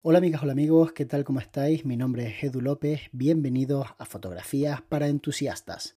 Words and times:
Hola 0.00 0.18
amigas, 0.18 0.44
hola 0.44 0.52
amigos, 0.52 0.92
¿qué 0.92 1.06
tal? 1.06 1.24
¿Cómo 1.24 1.40
estáis? 1.40 1.84
Mi 1.84 1.96
nombre 1.96 2.28
es 2.28 2.44
Edu 2.44 2.60
López, 2.60 3.00
bienvenidos 3.10 3.88
a 3.98 4.04
Fotografías 4.04 4.80
para 4.80 5.08
Entusiastas. 5.08 5.96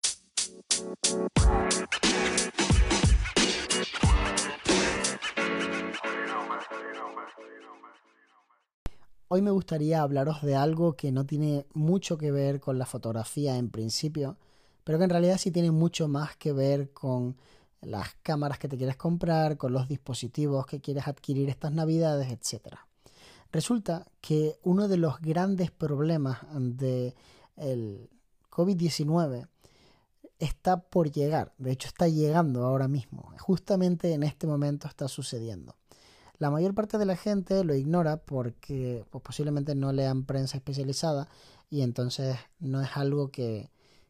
Hoy 9.27 9.43
me 9.43 9.51
gustaría 9.51 10.01
hablaros 10.01 10.41
de 10.41 10.55
algo 10.55 10.93
que 10.93 11.11
no 11.11 11.27
tiene 11.27 11.67
mucho 11.75 12.17
que 12.17 12.31
ver 12.31 12.59
con 12.59 12.79
la 12.79 12.87
fotografía 12.87 13.57
en 13.57 13.69
principio, 13.69 14.35
pero 14.83 14.97
que 14.97 15.03
en 15.03 15.11
realidad 15.11 15.37
sí 15.37 15.51
tiene 15.51 15.69
mucho 15.69 16.07
más 16.07 16.35
que 16.37 16.53
ver 16.53 16.91
con 16.91 17.37
las 17.81 18.15
cámaras 18.23 18.57
que 18.57 18.67
te 18.67 18.77
quieres 18.77 18.97
comprar, 18.97 19.57
con 19.57 19.73
los 19.73 19.87
dispositivos 19.87 20.65
que 20.65 20.81
quieres 20.81 21.07
adquirir 21.07 21.49
estas 21.49 21.71
navidades, 21.71 22.31
etc. 22.31 22.79
Resulta 23.51 24.07
que 24.21 24.57
uno 24.63 24.87
de 24.87 24.97
los 24.97 25.19
grandes 25.19 25.71
problemas 25.71 26.39
del 26.53 28.09
COVID-19 28.49 29.47
está 30.39 30.81
por 30.81 31.11
llegar, 31.11 31.53
de 31.57 31.71
hecho 31.71 31.87
está 31.87 32.07
llegando 32.07 32.65
ahora 32.65 32.87
mismo, 32.87 33.31
justamente 33.39 34.13
en 34.13 34.23
este 34.23 34.47
momento 34.47 34.87
está 34.87 35.07
sucediendo. 35.07 35.75
La 36.39 36.49
mayor 36.49 36.73
parte 36.73 36.97
de 36.97 37.05
la 37.05 37.15
gente 37.15 37.63
lo 37.63 37.75
ignora 37.75 38.17
porque 38.17 39.05
pues, 39.11 39.23
posiblemente 39.23 39.75
no 39.75 39.91
lean 39.91 40.25
prensa 40.25 40.57
especializada 40.57 41.27
y 41.69 41.81
entonces 41.81 42.37
no 42.59 42.81
es 42.81 42.97
algo 42.97 43.29
que, 43.29 43.69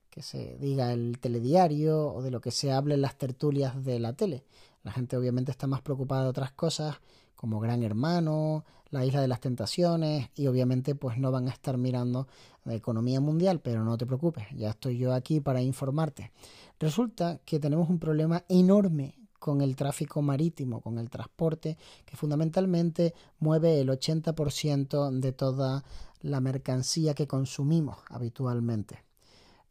que 0.10 0.22
se 0.22 0.58
diga 0.60 0.94
el 0.94 1.20
telediario 1.20 2.14
o 2.14 2.22
de 2.22 2.32
lo 2.32 2.40
que 2.40 2.52
se 2.52 2.72
hable 2.72 2.94
en 2.94 3.02
las 3.02 3.18
tertulias 3.18 3.84
de 3.84 4.00
la 4.00 4.14
tele. 4.14 4.46
La 4.84 4.94
gente 4.94 5.18
obviamente 5.18 5.52
está 5.52 5.68
más 5.68 5.82
preocupada 5.82 6.24
de 6.24 6.30
otras 6.30 6.54
cosas 6.54 7.02
como 7.42 7.60
Gran 7.60 7.82
Hermano, 7.82 8.66
la 8.92 9.04
Isla 9.04 9.20
de 9.20 9.28
las 9.28 9.42
Tentaciones 9.42 10.30
y 10.36 10.46
obviamente 10.46 10.94
pues 10.94 11.18
no 11.18 11.32
van 11.32 11.48
a 11.48 11.52
estar 11.52 11.76
mirando 11.76 12.28
la 12.66 12.76
economía 12.76 13.20
mundial, 13.20 13.60
pero 13.62 13.84
no 13.84 13.98
te 13.98 14.06
preocupes, 14.06 14.46
ya 14.56 14.70
estoy 14.70 15.00
yo 15.00 15.12
aquí 15.12 15.40
para 15.40 15.60
informarte. 15.60 16.32
Resulta 16.80 17.40
que 17.44 17.60
tenemos 17.60 17.90
un 17.90 17.98
problema 17.98 18.44
enorme 18.48 19.16
con 19.40 19.62
el 19.62 19.76
tráfico 19.76 20.22
marítimo, 20.22 20.82
con 20.82 21.00
el 21.00 21.10
transporte, 21.10 21.80
que 22.06 22.16
fundamentalmente 22.16 23.16
mueve 23.40 23.82
el 23.82 23.90
80% 23.90 25.10
de 25.20 25.32
toda 25.32 25.84
la 26.22 26.42
mercancía 26.42 27.16
que 27.16 27.26
consumimos 27.26 27.98
habitualmente. 28.08 29.04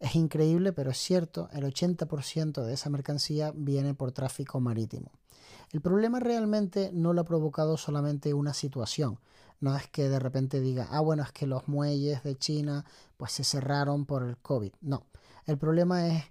Es 0.00 0.16
increíble, 0.16 0.72
pero 0.72 0.90
es 0.90 0.98
cierto, 0.98 1.48
el 1.52 1.62
80% 1.62 2.64
de 2.64 2.72
esa 2.72 2.90
mercancía 2.90 3.52
viene 3.54 3.94
por 3.94 4.10
tráfico 4.10 4.58
marítimo. 4.58 5.12
El 5.72 5.80
problema 5.80 6.18
realmente 6.18 6.90
no 6.92 7.12
lo 7.12 7.20
ha 7.20 7.24
provocado 7.24 7.76
solamente 7.76 8.34
una 8.34 8.54
situación. 8.54 9.20
No 9.60 9.76
es 9.76 9.86
que 9.88 10.08
de 10.08 10.18
repente 10.18 10.60
diga, 10.60 10.88
ah, 10.90 11.00
bueno, 11.00 11.22
es 11.22 11.32
que 11.32 11.46
los 11.46 11.68
muelles 11.68 12.24
de 12.24 12.36
China 12.36 12.84
pues 13.16 13.32
se 13.32 13.44
cerraron 13.44 14.04
por 14.04 14.24
el 14.24 14.36
COVID. 14.38 14.72
No, 14.80 15.06
el 15.46 15.58
problema 15.58 16.08
es 16.08 16.24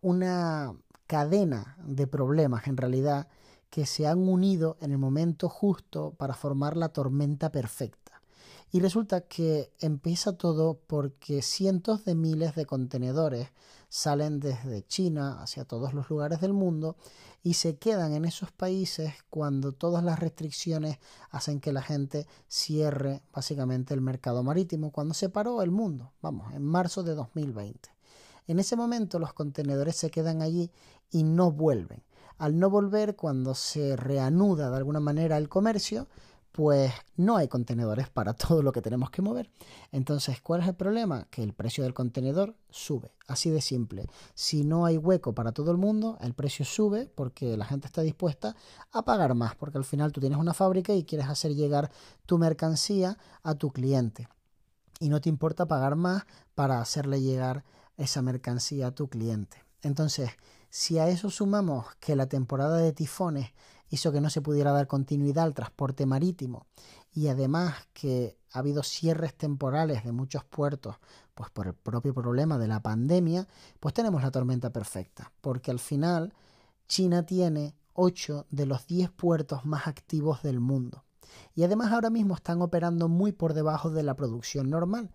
una 0.00 0.74
cadena 1.06 1.76
de 1.84 2.06
problemas 2.06 2.66
en 2.68 2.76
realidad 2.76 3.28
que 3.68 3.86
se 3.86 4.06
han 4.06 4.28
unido 4.28 4.76
en 4.80 4.92
el 4.92 4.98
momento 4.98 5.48
justo 5.48 6.14
para 6.16 6.34
formar 6.34 6.76
la 6.76 6.90
tormenta 6.90 7.50
perfecta. 7.50 8.22
Y 8.70 8.80
resulta 8.80 9.22
que 9.22 9.72
empieza 9.80 10.36
todo 10.36 10.78
porque 10.86 11.42
cientos 11.42 12.04
de 12.04 12.14
miles 12.14 12.54
de 12.54 12.66
contenedores 12.66 13.48
salen 13.94 14.40
desde 14.40 14.82
China 14.82 15.40
hacia 15.40 15.64
todos 15.64 15.94
los 15.94 16.10
lugares 16.10 16.40
del 16.40 16.52
mundo 16.52 16.96
y 17.44 17.54
se 17.54 17.76
quedan 17.76 18.12
en 18.12 18.24
esos 18.24 18.50
países 18.50 19.14
cuando 19.30 19.70
todas 19.70 20.02
las 20.02 20.18
restricciones 20.18 20.98
hacen 21.30 21.60
que 21.60 21.70
la 21.70 21.80
gente 21.80 22.26
cierre 22.48 23.22
básicamente 23.32 23.94
el 23.94 24.00
mercado 24.00 24.42
marítimo, 24.42 24.90
cuando 24.90 25.14
se 25.14 25.28
paró 25.28 25.62
el 25.62 25.70
mundo, 25.70 26.12
vamos, 26.20 26.52
en 26.54 26.64
marzo 26.64 27.04
de 27.04 27.14
2020. 27.14 27.88
En 28.48 28.58
ese 28.58 28.74
momento 28.74 29.20
los 29.20 29.32
contenedores 29.32 29.94
se 29.94 30.10
quedan 30.10 30.42
allí 30.42 30.72
y 31.12 31.22
no 31.22 31.52
vuelven. 31.52 32.02
Al 32.36 32.58
no 32.58 32.70
volver, 32.70 33.14
cuando 33.14 33.54
se 33.54 33.94
reanuda 33.94 34.70
de 34.70 34.76
alguna 34.76 34.98
manera 34.98 35.38
el 35.38 35.48
comercio, 35.48 36.08
pues 36.54 36.92
no 37.16 37.36
hay 37.36 37.48
contenedores 37.48 38.08
para 38.08 38.32
todo 38.34 38.62
lo 38.62 38.70
que 38.70 38.80
tenemos 38.80 39.10
que 39.10 39.22
mover. 39.22 39.50
Entonces, 39.90 40.40
¿cuál 40.40 40.60
es 40.60 40.68
el 40.68 40.76
problema? 40.76 41.26
Que 41.28 41.42
el 41.42 41.52
precio 41.52 41.82
del 41.82 41.94
contenedor 41.94 42.54
sube, 42.70 43.10
así 43.26 43.50
de 43.50 43.60
simple. 43.60 44.06
Si 44.34 44.62
no 44.62 44.86
hay 44.86 44.96
hueco 44.96 45.34
para 45.34 45.50
todo 45.50 45.72
el 45.72 45.78
mundo, 45.78 46.16
el 46.20 46.32
precio 46.32 46.64
sube 46.64 47.10
porque 47.12 47.56
la 47.56 47.64
gente 47.64 47.88
está 47.88 48.02
dispuesta 48.02 48.54
a 48.92 49.04
pagar 49.04 49.34
más, 49.34 49.56
porque 49.56 49.78
al 49.78 49.84
final 49.84 50.12
tú 50.12 50.20
tienes 50.20 50.38
una 50.38 50.54
fábrica 50.54 50.94
y 50.94 51.02
quieres 51.02 51.26
hacer 51.26 51.56
llegar 51.56 51.90
tu 52.24 52.38
mercancía 52.38 53.18
a 53.42 53.56
tu 53.56 53.72
cliente. 53.72 54.28
Y 55.00 55.08
no 55.08 55.20
te 55.20 55.30
importa 55.30 55.66
pagar 55.66 55.96
más 55.96 56.22
para 56.54 56.80
hacerle 56.80 57.20
llegar 57.20 57.64
esa 57.96 58.22
mercancía 58.22 58.86
a 58.86 58.94
tu 58.94 59.08
cliente. 59.08 59.64
Entonces, 59.82 60.30
si 60.70 61.00
a 61.00 61.08
eso 61.08 61.30
sumamos 61.30 61.86
que 61.98 62.14
la 62.14 62.28
temporada 62.28 62.76
de 62.76 62.92
tifones 62.92 63.50
hizo 63.90 64.12
que 64.12 64.20
no 64.20 64.30
se 64.30 64.42
pudiera 64.42 64.72
dar 64.72 64.86
continuidad 64.86 65.44
al 65.44 65.54
transporte 65.54 66.06
marítimo 66.06 66.66
y 67.12 67.28
además 67.28 67.74
que 67.92 68.38
ha 68.52 68.58
habido 68.58 68.82
cierres 68.82 69.34
temporales 69.34 70.04
de 70.04 70.12
muchos 70.12 70.44
puertos 70.44 70.96
pues 71.34 71.50
por 71.50 71.66
el 71.66 71.74
propio 71.74 72.14
problema 72.14 72.58
de 72.58 72.68
la 72.68 72.80
pandemia, 72.80 73.46
pues 73.80 73.94
tenemos 73.94 74.22
la 74.22 74.30
tormenta 74.30 74.70
perfecta, 74.70 75.32
porque 75.40 75.70
al 75.70 75.80
final 75.80 76.32
China 76.86 77.24
tiene 77.24 77.74
8 77.94 78.46
de 78.50 78.66
los 78.66 78.86
10 78.86 79.10
puertos 79.10 79.64
más 79.64 79.86
activos 79.86 80.42
del 80.42 80.60
mundo. 80.60 81.04
Y 81.54 81.64
además 81.64 81.92
ahora 81.92 82.10
mismo 82.10 82.34
están 82.34 82.62
operando 82.62 83.08
muy 83.08 83.32
por 83.32 83.54
debajo 83.54 83.90
de 83.90 84.02
la 84.02 84.14
producción 84.14 84.70
normal, 84.70 85.10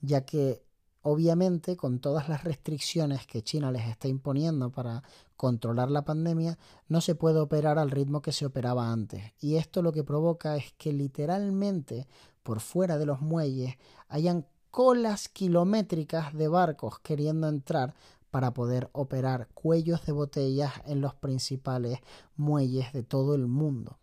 ya 0.00 0.24
que 0.26 0.62
Obviamente, 1.02 1.76
con 1.76 1.98
todas 1.98 2.28
las 2.28 2.44
restricciones 2.44 3.26
que 3.26 3.42
China 3.42 3.72
les 3.72 3.88
está 3.88 4.06
imponiendo 4.06 4.70
para 4.70 5.02
controlar 5.36 5.90
la 5.90 6.04
pandemia, 6.04 6.58
no 6.88 7.00
se 7.00 7.16
puede 7.16 7.40
operar 7.40 7.78
al 7.78 7.90
ritmo 7.90 8.22
que 8.22 8.30
se 8.30 8.46
operaba 8.46 8.92
antes. 8.92 9.32
Y 9.40 9.56
esto 9.56 9.82
lo 9.82 9.92
que 9.92 10.04
provoca 10.04 10.56
es 10.56 10.72
que 10.78 10.92
literalmente 10.92 12.06
por 12.44 12.60
fuera 12.60 12.98
de 12.98 13.06
los 13.06 13.20
muelles 13.20 13.76
hayan 14.08 14.46
colas 14.70 15.28
kilométricas 15.28 16.32
de 16.34 16.48
barcos 16.48 17.00
queriendo 17.00 17.48
entrar 17.48 17.94
para 18.30 18.54
poder 18.54 18.88
operar 18.92 19.48
cuellos 19.52 20.06
de 20.06 20.12
botellas 20.12 20.72
en 20.86 21.00
los 21.00 21.14
principales 21.14 21.98
muelles 22.36 22.92
de 22.92 23.02
todo 23.02 23.34
el 23.34 23.46
mundo. 23.46 23.98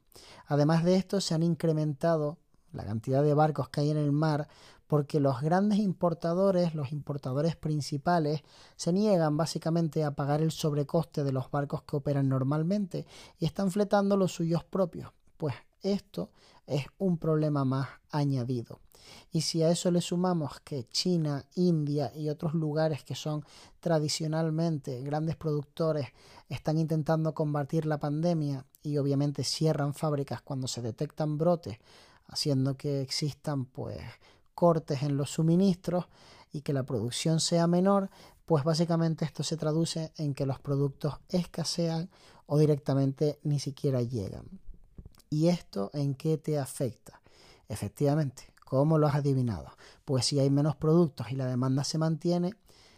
Además 0.45 0.83
de 0.83 0.95
esto, 0.95 1.21
se 1.21 1.33
han 1.33 1.43
incrementado 1.43 2.37
la 2.71 2.85
cantidad 2.85 3.23
de 3.23 3.33
barcos 3.33 3.69
que 3.69 3.81
hay 3.81 3.89
en 3.89 3.97
el 3.97 4.11
mar 4.11 4.47
porque 4.89 5.19
los 5.19 5.41
grandes 5.41 5.77
importadores, 5.77 6.73
los 6.73 6.91
importadores 6.91 7.55
principales, 7.55 8.41
se 8.75 8.91
niegan 8.91 9.37
básicamente 9.37 10.03
a 10.03 10.15
pagar 10.15 10.41
el 10.41 10.49
sobrecoste 10.49 11.23
de 11.23 11.31
los 11.31 11.51
barcos 11.51 11.83
que 11.83 11.95
operan 11.95 12.27
normalmente 12.27 13.05
y 13.37 13.45
están 13.45 13.69
fletando 13.69 14.17
los 14.17 14.31
suyos 14.31 14.63
propios. 14.63 15.11
Pues 15.37 15.53
esto 15.83 16.31
es 16.65 16.87
un 16.97 17.19
problema 17.19 17.65
más 17.65 17.87
añadido. 18.09 18.79
Y 19.31 19.41
si 19.41 19.61
a 19.61 19.69
eso 19.69 19.91
le 19.91 20.01
sumamos 20.01 20.59
que 20.61 20.87
China, 20.87 21.45
India 21.53 22.11
y 22.15 22.29
otros 22.29 22.55
lugares 22.55 23.03
que 23.03 23.13
son 23.13 23.45
tradicionalmente 23.79 25.03
grandes 25.03 25.35
productores 25.35 26.07
están 26.47 26.79
intentando 26.79 27.35
combatir 27.35 27.85
la 27.85 27.99
pandemia 27.99 28.65
y 28.81 28.97
obviamente 28.97 29.43
cierran 29.43 29.93
fábricas 29.93 30.41
cuando 30.41 30.67
se 30.67 30.81
detectan 30.81 31.37
brotes, 31.37 31.77
haciendo 32.25 32.75
que 32.75 33.01
existan 33.01 33.65
pues 33.65 34.01
cortes 34.59 35.03
en 35.03 35.15
los 35.15 35.29
suministros 35.29 36.07
y 36.51 36.63
que 36.63 36.73
la 36.73 36.83
producción 36.83 37.39
sea 37.39 37.65
menor, 37.65 38.09
pues 38.45 38.65
básicamente 38.65 39.23
esto 39.23 39.41
se 39.41 39.55
traduce 39.55 40.11
en 40.17 40.33
que 40.33 40.45
los 40.45 40.59
productos 40.59 41.13
escasean 41.29 42.09
o 42.45 42.57
directamente 42.57 43.39
ni 43.43 43.61
siquiera 43.61 44.01
llegan. 44.01 44.59
¿Y 45.29 45.47
esto 45.47 45.91
en 45.93 46.13
qué 46.13 46.37
te 46.37 46.59
afecta? 46.59 47.21
Efectivamente, 47.69 48.51
¿cómo 48.65 48.97
lo 48.97 49.07
has 49.07 49.15
adivinado? 49.15 49.69
Pues 50.03 50.25
si 50.25 50.41
hay 50.41 50.49
menos 50.49 50.75
productos 50.75 51.31
y 51.31 51.37
la 51.37 51.45
demanda 51.45 51.85
se 51.85 51.97
mantiene, 51.97 52.53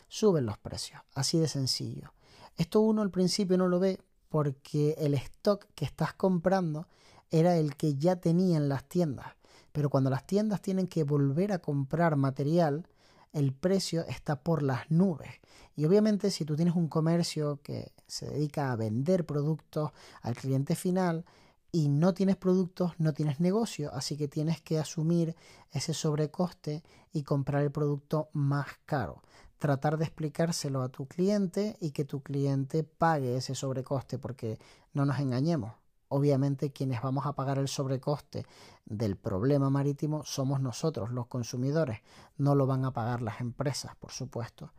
suben 0.07 0.47
los 0.47 0.57
precios. 0.57 0.99
Así 1.13 1.37
de 1.37 1.47
sencillo. 1.47 2.11
Esto 2.57 2.81
uno 2.81 3.03
al 3.03 3.11
principio 3.11 3.55
no 3.59 3.67
lo 3.67 3.79
ve 3.79 3.99
porque 4.29 4.95
el 4.97 5.13
stock 5.13 5.67
que 5.75 5.85
estás 5.85 6.15
comprando 6.15 6.87
era 7.29 7.55
el 7.55 7.75
que 7.75 7.93
ya 7.97 8.15
tenían 8.15 8.67
las 8.67 8.85
tiendas. 8.85 9.35
Pero 9.71 9.89
cuando 9.89 10.09
las 10.09 10.25
tiendas 10.25 10.61
tienen 10.61 10.87
que 10.87 11.03
volver 11.03 11.53
a 11.53 11.59
comprar 11.59 12.15
material, 12.15 12.87
el 13.33 13.53
precio 13.53 14.05
está 14.07 14.43
por 14.43 14.63
las 14.63 14.89
nubes. 14.91 15.29
Y 15.75 15.85
obviamente 15.85 16.31
si 16.31 16.45
tú 16.45 16.55
tienes 16.55 16.75
un 16.75 16.87
comercio 16.87 17.61
que 17.63 17.93
se 18.07 18.29
dedica 18.29 18.71
a 18.71 18.75
vender 18.75 19.25
productos 19.25 19.91
al 20.21 20.35
cliente 20.35 20.75
final 20.75 21.25
y 21.71 21.87
no 21.87 22.13
tienes 22.13 22.35
productos, 22.35 22.93
no 22.97 23.13
tienes 23.13 23.39
negocio, 23.39 23.91
así 23.93 24.17
que 24.17 24.27
tienes 24.27 24.61
que 24.61 24.77
asumir 24.79 25.35
ese 25.71 25.93
sobrecoste 25.93 26.83
y 27.13 27.23
comprar 27.23 27.63
el 27.63 27.71
producto 27.71 28.29
más 28.33 28.67
caro. 28.85 29.21
Tratar 29.57 29.97
de 29.97 30.05
explicárselo 30.05 30.81
a 30.81 30.89
tu 30.89 31.05
cliente 31.05 31.77
y 31.79 31.91
que 31.91 32.03
tu 32.03 32.21
cliente 32.21 32.83
pague 32.83 33.37
ese 33.37 33.55
sobrecoste, 33.55 34.17
porque 34.17 34.59
no 34.93 35.05
nos 35.05 35.19
engañemos, 35.19 35.73
obviamente 36.11 36.71
quienes 36.71 37.01
vamos 37.01 37.25
a 37.25 37.33
pagar 37.33 37.57
el 37.57 37.69
sobrecoste 37.69 38.45
del 38.85 39.15
problema 39.15 39.69
marítimo 39.69 40.23
somos 40.25 40.59
nosotros, 40.59 41.11
los 41.11 41.27
consumidores, 41.27 42.01
no 42.37 42.53
lo 42.53 42.67
van 42.67 42.83
a 42.83 42.91
pagar 42.91 43.21
las 43.21 43.39
empresas, 43.39 43.95
por 43.95 44.11
supuesto. 44.11 44.73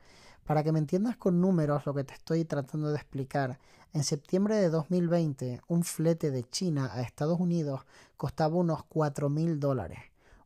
Para 0.44 0.62
que 0.62 0.72
me 0.72 0.78
entiendas 0.78 1.16
con 1.16 1.40
números 1.40 1.86
lo 1.86 1.94
que 1.94 2.04
te 2.04 2.12
estoy 2.12 2.44
tratando 2.44 2.90
de 2.90 2.96
explicar, 2.96 3.58
en 3.94 4.04
septiembre 4.04 4.56
de 4.56 4.68
2020 4.68 5.62
un 5.68 5.84
flete 5.84 6.30
de 6.30 6.44
China 6.44 6.90
a 6.92 7.00
Estados 7.00 7.40
Unidos 7.40 7.80
costaba 8.18 8.56
unos 8.56 8.80
4.000 8.90 9.58
dólares. 9.58 10.00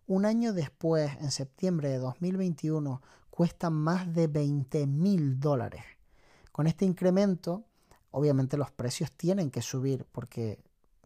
Un 0.07 0.25
año 0.25 0.53
después, 0.53 1.11
en 1.21 1.33
septiembre 1.33 1.89
de 1.89 1.99
2021, 1.99 3.03
cuesta 3.29 3.71
más 3.71 4.15
de 4.15 4.31
20.000 4.31 5.39
dólares. 5.39 5.83
Con 6.53 6.69
este 6.69 6.85
incremento, 6.85 7.65
obviamente 8.13 8.57
los 8.57 8.71
precios 8.71 9.13
tienen 9.13 9.51
que 9.51 9.63
subir 9.63 10.07
porque, 10.11 10.59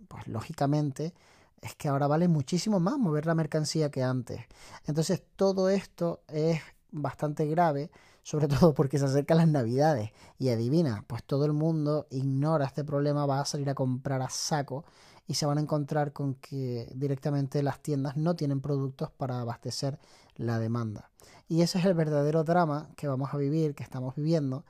pues 0.08 0.26
lógicamente, 0.28 1.14
es 1.60 1.74
que 1.74 1.88
ahora 1.88 2.06
vale 2.06 2.28
muchísimo 2.28 2.80
más 2.80 2.98
mover 2.98 3.26
la 3.26 3.34
mercancía 3.34 3.90
que 3.90 4.02
antes. 4.02 4.40
Entonces 4.86 5.22
todo 5.36 5.68
esto 5.68 6.22
es 6.28 6.60
bastante 6.90 7.46
grave, 7.46 7.90
sobre 8.22 8.48
todo 8.48 8.74
porque 8.74 8.98
se 8.98 9.04
acercan 9.04 9.38
las 9.38 9.48
navidades 9.48 10.10
y 10.38 10.48
adivina, 10.48 11.04
pues 11.06 11.24
todo 11.24 11.44
el 11.44 11.52
mundo 11.52 12.06
ignora 12.10 12.66
este 12.66 12.84
problema, 12.84 13.26
va 13.26 13.40
a 13.40 13.44
salir 13.44 13.70
a 13.70 13.74
comprar 13.74 14.22
a 14.22 14.30
saco 14.30 14.84
y 15.26 15.34
se 15.34 15.46
van 15.46 15.58
a 15.58 15.60
encontrar 15.60 16.12
con 16.12 16.34
que 16.34 16.90
directamente 16.94 17.62
las 17.62 17.80
tiendas 17.80 18.16
no 18.16 18.34
tienen 18.34 18.60
productos 18.60 19.10
para 19.10 19.40
abastecer 19.40 19.98
la 20.36 20.58
demanda. 20.58 21.10
Y 21.48 21.62
ese 21.62 21.78
es 21.78 21.84
el 21.84 21.94
verdadero 21.94 22.44
drama 22.44 22.90
que 22.96 23.08
vamos 23.08 23.32
a 23.32 23.36
vivir, 23.36 23.74
que 23.74 23.82
estamos 23.82 24.16
viviendo 24.16 24.64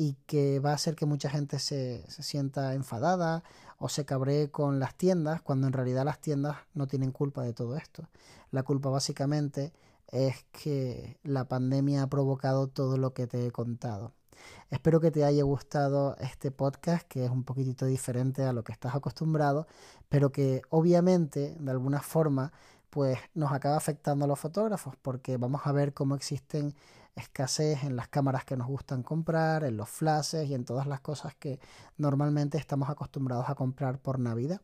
y 0.00 0.14
que 0.24 0.60
va 0.60 0.70
a 0.70 0.76
hacer 0.76 0.96
que 0.96 1.04
mucha 1.04 1.28
gente 1.28 1.58
se, 1.58 2.10
se 2.10 2.22
sienta 2.22 2.72
enfadada 2.72 3.44
o 3.76 3.90
se 3.90 4.06
cabree 4.06 4.50
con 4.50 4.80
las 4.80 4.94
tiendas 4.94 5.42
cuando 5.42 5.66
en 5.66 5.74
realidad 5.74 6.06
las 6.06 6.22
tiendas 6.22 6.56
no 6.72 6.86
tienen 6.86 7.12
culpa 7.12 7.42
de 7.42 7.52
todo 7.52 7.76
esto. 7.76 8.08
La 8.50 8.62
culpa 8.62 8.88
básicamente 8.88 9.74
es 10.08 10.46
que 10.52 11.18
la 11.22 11.44
pandemia 11.48 12.02
ha 12.02 12.06
provocado 12.06 12.66
todo 12.66 12.96
lo 12.96 13.12
que 13.12 13.26
te 13.26 13.46
he 13.46 13.50
contado. 13.50 14.14
Espero 14.70 15.00
que 15.00 15.10
te 15.10 15.22
haya 15.22 15.42
gustado 15.42 16.16
este 16.18 16.50
podcast, 16.50 17.06
que 17.06 17.26
es 17.26 17.30
un 17.30 17.44
poquitito 17.44 17.84
diferente 17.84 18.44
a 18.44 18.54
lo 18.54 18.64
que 18.64 18.72
estás 18.72 18.94
acostumbrado, 18.94 19.66
pero 20.08 20.32
que 20.32 20.62
obviamente, 20.70 21.58
de 21.60 21.70
alguna 21.70 22.00
forma, 22.00 22.54
pues 22.88 23.18
nos 23.34 23.52
acaba 23.52 23.76
afectando 23.76 24.24
a 24.24 24.28
los 24.28 24.38
fotógrafos, 24.38 24.96
porque 25.02 25.36
vamos 25.36 25.60
a 25.66 25.72
ver 25.72 25.92
cómo 25.92 26.14
existen 26.14 26.74
escasez 27.20 27.84
en 27.84 27.96
las 27.96 28.08
cámaras 28.08 28.44
que 28.44 28.56
nos 28.56 28.66
gustan 28.66 29.02
comprar, 29.02 29.64
en 29.64 29.76
los 29.76 29.88
flashes 29.88 30.48
y 30.48 30.54
en 30.54 30.64
todas 30.64 30.86
las 30.86 31.00
cosas 31.00 31.34
que 31.36 31.60
normalmente 31.96 32.58
estamos 32.58 32.90
acostumbrados 32.90 33.48
a 33.48 33.54
comprar 33.54 33.98
por 33.98 34.18
Navidad. 34.18 34.60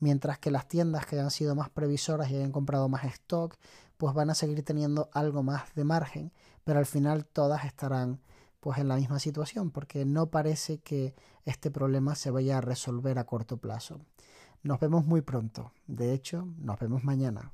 Mientras 0.00 0.38
que 0.38 0.50
las 0.50 0.68
tiendas 0.68 1.06
que 1.06 1.18
han 1.18 1.30
sido 1.30 1.54
más 1.54 1.70
previsoras 1.70 2.30
y 2.30 2.36
hayan 2.36 2.52
comprado 2.52 2.88
más 2.88 3.04
stock, 3.04 3.56
pues 3.96 4.12
van 4.14 4.30
a 4.30 4.34
seguir 4.34 4.62
teniendo 4.64 5.08
algo 5.12 5.42
más 5.42 5.74
de 5.74 5.84
margen, 5.84 6.32
pero 6.64 6.78
al 6.78 6.86
final 6.86 7.24
todas 7.24 7.64
estarán 7.64 8.20
pues 8.60 8.78
en 8.78 8.88
la 8.88 8.96
misma 8.96 9.18
situación, 9.18 9.70
porque 9.70 10.04
no 10.04 10.30
parece 10.30 10.78
que 10.78 11.14
este 11.44 11.70
problema 11.70 12.14
se 12.14 12.30
vaya 12.30 12.58
a 12.58 12.60
resolver 12.60 13.18
a 13.18 13.24
corto 13.24 13.58
plazo. 13.58 14.00
Nos 14.62 14.80
vemos 14.80 15.04
muy 15.04 15.20
pronto. 15.20 15.72
De 15.86 16.14
hecho, 16.14 16.48
nos 16.56 16.78
vemos 16.78 17.04
mañana. 17.04 17.52